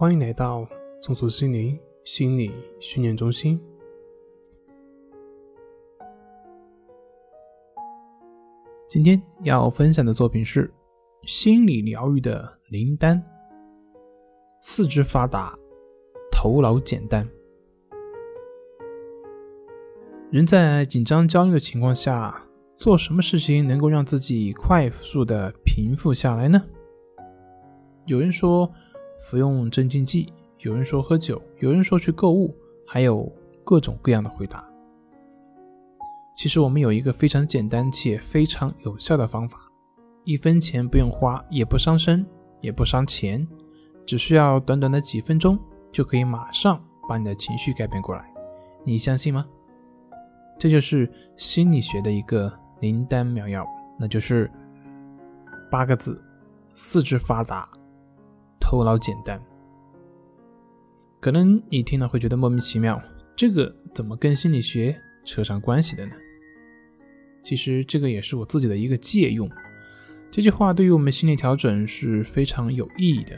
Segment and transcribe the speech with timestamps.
[0.00, 0.66] 欢迎来到
[1.02, 3.60] 松鼠心灵心理训练中心。
[8.88, 10.72] 今天要分享的作品是
[11.24, 13.22] 心理疗愈的灵丹：
[14.62, 15.54] 四肢发达，
[16.32, 17.28] 头脑简单。
[20.30, 22.42] 人在紧张焦虑的情况下，
[22.78, 26.64] 做什么事情能够让自己快速的平复下来呢？
[28.06, 28.72] 有人说
[29.20, 32.54] 服用镇静剂，有人说喝酒，有人说去购物，
[32.86, 33.30] 还有
[33.62, 34.64] 各种各样的回答。
[36.36, 39.58] 其实我们有一个非常简单且非常有效的方法，
[40.24, 42.26] 一分钱不用花，也不伤身，
[42.60, 43.46] 也不伤钱，
[44.06, 45.58] 只需要短短的几分钟，
[45.92, 48.24] 就可以马上把你的情绪改变过来。
[48.84, 49.46] 你相信吗？
[50.58, 52.50] 这就是心理学的一个
[52.80, 53.66] 灵丹妙药，
[53.98, 54.50] 那就是
[55.70, 56.22] 八个字：
[56.74, 57.68] 四肢发达，
[58.70, 59.42] 头脑简单。
[61.18, 63.02] 可能你听了会觉得莫名其妙，
[63.34, 66.12] 这个怎么跟心理学扯上关系的呢？
[67.42, 69.50] 其实这个也是我自己的一个借用。
[70.30, 73.36] 这句话对于我们心理调整是非常有意义的。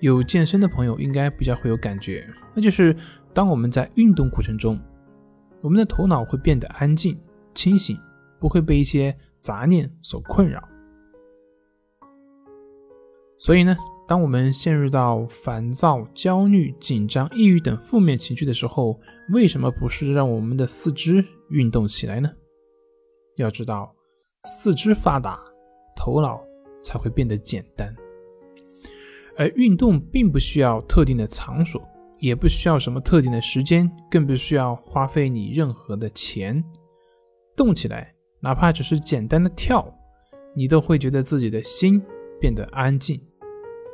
[0.00, 2.96] 有健身的朋友应该比较会有感觉，那就是
[3.32, 4.76] 当我们在运动过程中。
[5.60, 7.16] 我们的头脑会变得安静、
[7.54, 7.96] 清醒，
[8.40, 10.68] 不会被一些杂念所困扰。
[13.36, 18.98] 所以呢，当我们陷入到烦躁、焦虑、紧张、抑郁等负面情绪的时候，
[19.30, 22.30] 为什么不是让我们的四肢运动起来呢？
[23.36, 23.94] 要知道，
[24.44, 25.40] 四肢发达，
[25.96, 26.40] 头脑
[26.82, 27.94] 才会变得简单。
[29.36, 31.82] 而运动并不需要特定的场所。
[32.18, 36.62] 也不需要什么特定的时间，更不需要花费你任何的钱。
[37.56, 39.92] 动起来，哪怕只是简单的跳，
[40.54, 42.00] 你都会觉得自己的心
[42.40, 43.20] 变得安静。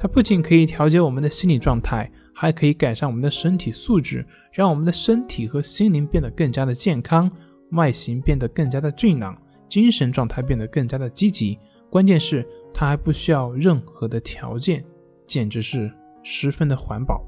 [0.00, 7.30] 它不仅可以调节我们的心理状态，还可以改善我们的身体素质，让我们的身体和心灵变得更加的健康，
[7.72, 9.36] 外形变得更加的俊朗，
[9.68, 11.58] 精神状态变得更加的积极。
[11.90, 14.82] 关键是它还不需要任何的条件，
[15.26, 17.22] 简直是十分的环保。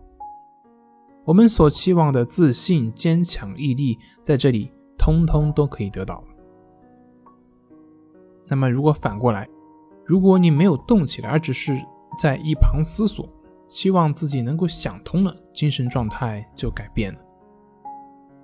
[1.27, 6.25] 我们所期望的自信、坚强、毅力，在这里通通都可以得到。
[8.49, 9.47] 那么，如果反过来，
[10.06, 11.78] 如果你没有动起来，而只是
[12.21, 13.28] 在一旁思索，
[13.69, 17.19] 希望自己能够想通了，精神状态就改变了。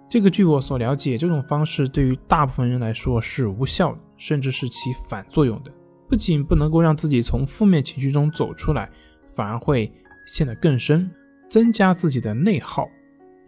[0.08, 5.70] 这个，据我所了解，这种方式对于大部分人来说是无效的，甚至是起反作用的。
[6.08, 8.88] 不仅不能够让自己从负面情绪中走出来，
[9.34, 9.92] 反而会
[10.26, 11.10] 陷得更深。
[11.50, 12.86] 增加自己的内耗，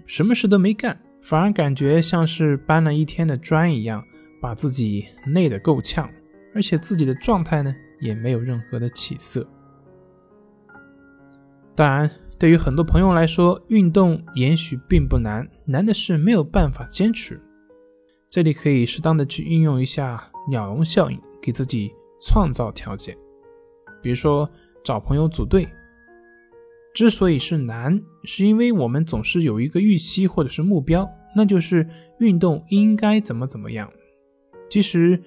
[0.06, 4.03] 什么事都没干，反而感觉像是搬了一天的砖一样，
[4.41, 6.09] 把自己累得够呛，
[6.54, 9.47] 而且自己的状态呢也没有任何的起色。
[11.76, 17.41] 当然，对于很多朋友来说，运动也许并不难，难的是没有办法坚持。
[18.28, 23.16] 这里可以适当的去运用一下鸟笼效应，给自己创造条件，
[24.03, 24.48] 比如说
[24.84, 25.69] 找朋友组队。
[26.92, 31.88] 之所以是难，是因为我们总是有一个预期或者是目标，那就是
[32.19, 33.88] 运动应该怎么怎么样。
[34.69, 35.22] 其实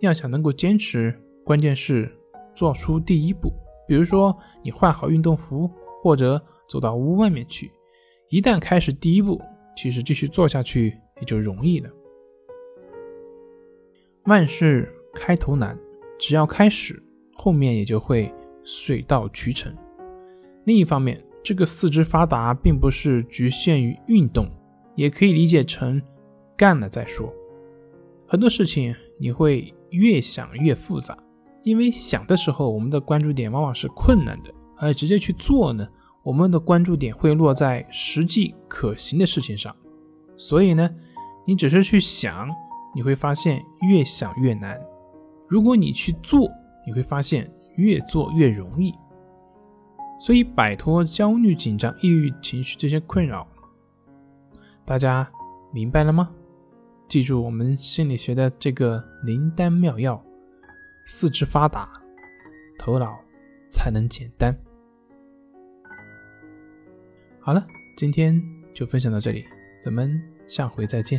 [0.00, 1.12] 要想能够坚持，
[1.44, 2.10] 关键是
[2.54, 3.52] 做出第一步。
[3.86, 5.68] 比如说，你换好运动服，
[6.02, 7.70] 或者走到屋外面去。
[8.30, 9.40] 一旦开始第一步，
[9.76, 11.90] 其实继续做下去也就容易了。
[14.24, 15.78] 万事开头难，
[16.18, 17.02] 只要开始，
[17.34, 18.30] 后面也就会
[18.62, 19.74] 水到渠成。
[20.64, 24.46] 另一方面，这个四肢发达并不是局限于运动，
[24.94, 26.02] 也可以理解成
[26.56, 27.32] 干了再说。
[28.26, 31.16] 很多事情你会越想越复杂，
[31.62, 35.86] 因为想的时候我们的关注点往往是困难的，而直接去做呢，
[36.22, 39.74] 我们的关注点会落在实际可行的事情上。
[40.36, 40.88] 所以呢，
[41.44, 42.48] 你只是去想，
[42.94, 44.76] 你会发现越想越难；
[45.48, 46.50] 如果你去做，
[46.86, 48.94] 你会发现越做越容易。
[50.20, 53.46] 所以，摆脱焦虑、紧张、抑郁情绪这些困扰，
[54.84, 55.28] 大家
[55.72, 56.30] 明白了吗？
[57.08, 60.22] 记住我们心理学的这个灵丹妙药：
[61.06, 61.88] 四肢发达，
[62.78, 63.18] 头脑
[63.70, 64.54] 才能简单。
[67.48, 67.66] 好了，
[67.96, 68.38] 今天
[68.74, 69.42] 就分享到这里，
[69.80, 71.18] 咱们下回再见。